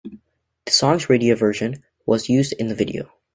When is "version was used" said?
1.35-2.53